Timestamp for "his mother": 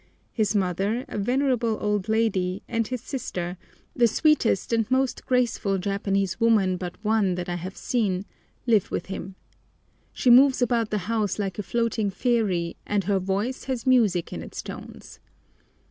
0.31-1.05